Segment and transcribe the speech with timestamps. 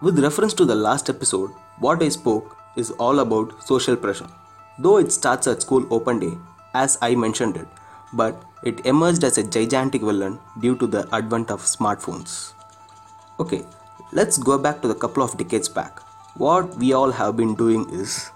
[0.00, 1.50] With reference to the last episode,
[1.80, 4.28] what I spoke is all about social pressure.
[4.78, 6.38] Though it starts at school open day,
[6.72, 7.66] as I mentioned it,
[8.12, 12.52] but it emerged as a gigantic villain due to the advent of smartphones.
[13.40, 13.64] Okay,
[14.12, 15.98] let's go back to the couple of decades back.
[16.36, 18.30] What we all have been doing is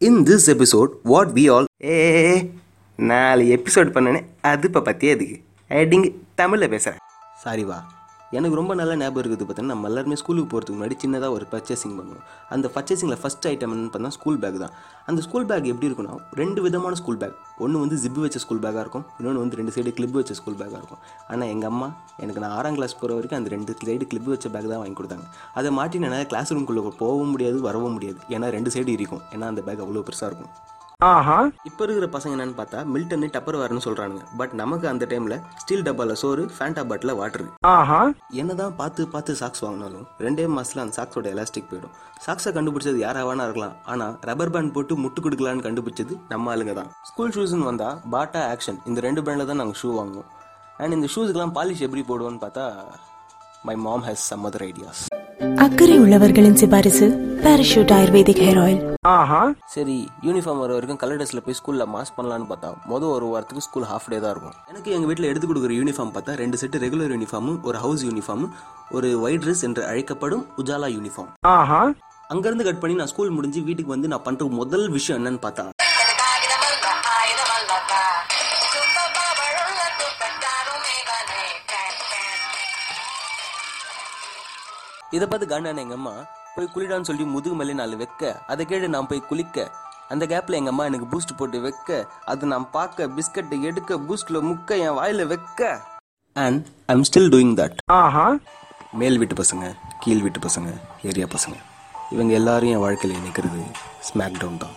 [0.00, 1.98] in this episode what we all a
[2.98, 5.36] நாலு episode பண்ணனே அது இப்போ பற்றியே அதுக்கு
[5.70, 7.02] ID தமிழில் பேசுகிறேன்
[7.44, 7.78] sorry வா.
[8.38, 12.24] எனக்கு ரொம்ப நல்ல ஞாபகம் இருக்குது பார்த்தீங்கன்னா நம்ம எல்லாருமே ஸ்கூலுக்கு போகிறதுக்கு முன்னாடி சின்னதாக ஒரு பர்ச்சேசிங் பண்ணுவோம்.
[12.54, 14.74] அந்த பர்ச்சேசிங்கில் ஃபஸ்ட் ஐட்டம் என்னன்னு பார்த்தா ஸ்கூல் பேக் தான்.
[15.10, 18.84] அந்த ஸ்கூல் பேக் எப்படி இருக்குன்னா ரெண்டு விதமான ஸ்கூல் பேக் ஒன்று வந்து ஜிப்பு வச்ச ஸ்கூல் பேக்காக
[18.84, 19.06] இருக்கும்.
[19.18, 21.02] இன்னொன்று வந்து ரெண்டு சைடு கிளிப் வச்ச ஸ்கூல் பேக்காக இருக்கும்.
[21.30, 21.88] ஆனால் எங்கள் அம்மா
[22.24, 25.26] எனக்கு நான் ஆறாம் கிளாஸ் போகிற வரைக்கும் அந்த ரெண்டு சைடு கிளிப் வச்ச பேக் தான் வாங்கி கொடுத்தாங்க.
[25.60, 28.20] அதை மாட்டி என்னால் கிளாஸ் ரூம்குள்ளே போகவும் முடியாது வரவும் முடியாது.
[28.36, 29.24] ஏன்னா ரெண்டு சைடு இருக்கும்.
[29.36, 30.52] ஏன்னா அந்த பேக் அவ்வளோ பெருசாக இருக்கும்.
[31.68, 34.22] இப்போ இருக்கிற பசங்க என்னன்னு பார்த்தா மில்டன் டப்பர் வரணும்னு சொல்றானுங்க.
[34.40, 37.44] பட் நமக்கு அந்த டைம்ல ஸ்டீல் டப்பால சோறு ஃபேண்டா பாட்டில் வாட்டர்
[38.40, 41.94] என்னதான் பார்த்து பார்த்து சாக்ஸ் வாங்கினாலும் ரெண்டே மாசத்துல அந்த சாக்ஸோட எலாஸ்டிக் போயிடும்.
[42.26, 43.74] சாக்ஸை கண்டுபிடிச்சது யாராவானா இருக்கலாம்.
[43.92, 46.90] ஆனா ரப்பர் பேண்ட் போட்டு முட்டு கொடுக்கலான்னு கண்டுபிடிச்சது நம்ம ஆளுங்க தான்.
[47.10, 50.30] ஸ்கூல் ஷூஸ்னு வந்தா பாட்டா ஆக்ஷன் இந்த ரெண்டு பிராண்டில் தான் நாங்கள் ஷூ வாங்குவோம்.
[50.82, 52.66] அண்ட் இந்த ஷூஸ்க்கெல்லாம் பாலிஷ் எப்படி போடுவோம்னு பார்த்தா
[53.68, 55.04] my mom has some other ideas
[55.58, 57.06] அக்கறை உள்ளவர்களின் சிபாரிசு
[57.42, 58.80] பாராஷூட் ஆயுர்வேதிக் ஹேர் ஆயில்
[59.72, 63.86] சரி யூனிஃபார்ம் வர வரைக்கும் கலர் ட்ரெஸ்ல போய் ஸ்கூல்ல மாஸ் பண்ணலான்னு பார்த்தா மொதல் ஒரு வாரத்துக்கு ஸ்கூல்
[63.90, 64.54] ஹாஃப் டே தான் இருக்கும்.
[64.68, 68.52] எனக்கு எங்க வீட்டில் எடுத்து கொடுக்குற யூனிஃபார்ம் பார்த்தா ரெண்டு செட்டு ரெகுலர் யூனிஃபார்மும் ஒரு ஹவுஸ் யூனிஃபார்மும்
[68.90, 71.30] ஒரு ஒயிட் ட்ரெஸ் என்று அழைக்கப்படும் உஜாலா யூனிஃபார்ம்
[72.30, 75.64] அங்கிருந்து கட் பண்ணி நான் ஸ்கூல் முடிஞ்சு வீட்டுக்கு வந்து நான் பண்ற முதல் விஷயம் என்னன்னு பார்த்தா
[85.16, 86.14] இதை பார்த்து காண்டான எங்க அம்மா
[86.54, 88.22] போய் குளிடான்னு சொல்லி முதுகு மேலே நாலு வைக்க.
[88.52, 89.66] அதை கேட்டு நான் போய் குளிக்க.
[90.12, 91.98] அந்த கேப்ல எங்க அம்மா எனக்கு பூஸ்ட் போட்டு வைக்க.
[92.32, 95.70] அது நான் பார்க்க பிஸ்கட்டை எடுக்க பூஸ்ட்ல முக்க என் வாயில வைக்க.
[96.36, 96.62] And
[96.94, 97.78] I'm still doing that
[99.02, 99.66] மேல் வீட்டு பசங்க
[100.02, 100.70] கீழ் வீட்டு பசங்க
[101.10, 101.56] ஏரியா பசங்க
[102.14, 103.62] இவங்க எல்லாரும் என் வாழ்க்கையில் நிற்கிறது
[104.08, 104.76] ஸ்மாக் டவுன் தான்.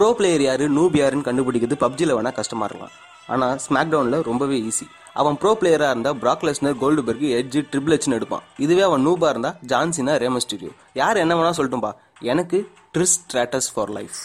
[0.00, 0.64] ப்ரோ பிளேயர் யாரு?
[0.76, 2.92] நூப் யாருன்னு கண்டுபிடிக்கிறது பப்ஜியில் வேணால் கஷ்டமாக இருக்கலாம்.
[3.32, 4.86] ஆனால் ஸ்மாக் டவுனில் ரொம்பவே ஈஸி
[5.20, 6.78] அவன் ப்ரோ பிளேயராக இருந்தால் Brock Lesnar
[7.08, 8.44] Goldberg Edge Triple எச்னு எடுப்பான்.
[8.64, 11.90] இதுவே அவன் நூபாக இருந்தால் ஜான்சினா ரேமஸ்டீரியோ யார் என்ன வேணா சொல்லட்டும்பா.
[12.32, 12.58] எனக்கு
[12.96, 14.18] ட்ரிஸ் ஸ்ட்ராட்டஸ் ஃபார் லைஃப்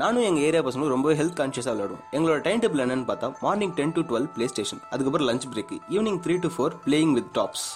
[0.00, 2.04] நானும் எங்கள் ஏரியா பசங்களும் ரொம்ப ஹெல்த் கான்ஷியஸாக விளையாடுவோம்.
[2.16, 6.20] எங்களோட டைம் டேபிள் என்னன்னு பார்த்தா morning ten to twelve play station அதுக்கப்புறம் lunch break evening
[6.26, 7.66] three to four playing with tops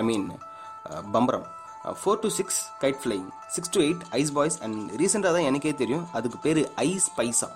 [0.00, 0.26] I mean
[1.16, 1.46] பம்பரம்.
[1.94, 6.06] Four to six kite flying six to eight ice boys and ரீசெண்டாக தான் எனக்கே தெரியும்.
[6.12, 7.48] அதுக்கு பேர் ஐஸ் பைசா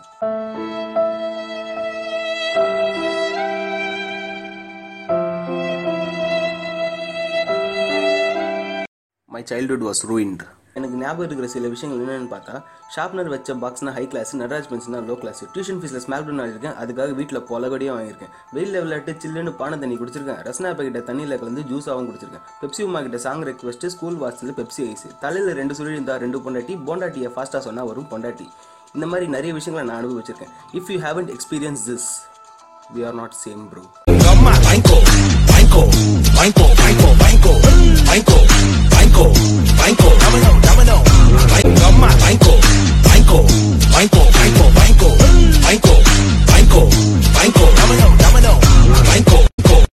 [9.29, 10.43] மை சைல்ட்ஹுட் வாஸ் ரூயின்ட்
[10.79, 12.55] எனக்கு ஞாபகம் இருக்கிற சில விஷயங்கள் என்னென்னு பார்த்தா
[12.95, 17.15] ஷார்ப்னர் வச்ச பாக்ஸ்னா ஹை கிளாஸ் நடராஜ் பென்சில்னா லோ கிளாஸ் டியூஷன் ஃபீஸில் ஸ்மாக் டவுன் ஆகிருக்கேன் அதுக்காக
[17.19, 18.33] வீட்டில் பொலகடியாக வாங்கியிருக்கேன்.
[18.57, 20.41] வெயிலில் விளையாட்டு சில்லுன்னு பானை தண்ணி குடிச்சிருக்கேன்.
[20.49, 22.45] ரசனா பாக்கெட்டை தண்ணியில் கலந்து ஜூஸாகவும் குடிச்சிருக்கேன்.
[22.63, 26.77] பெப்சி உமா கிட்ட சாங் ரெக்வஸ்ட் ஸ்கூல் வாசலில் பெப்சி ஐஸ் தலையில் ரெண்டு சுழி இருந்தால் ரெண்டு பொண்டாட்டி
[26.91, 28.49] போண்டாட்டியை ஃபாஸ்ட்டாக சொன்னால் வரும் பொண்டாட்டி.
[28.97, 30.53] இந்த மாதிரி நிறைய விஷயங்களை நான் அனுபவிச்சிருக்கேன்.
[30.81, 32.09] If you haven't experience this
[32.97, 33.85] we are not same bro
[34.15, 34.99] உங்க வாங்கிக்கோ
[35.53, 35.85] வாங்கிக்கோ
[36.39, 36.72] வாங்கிக்கோ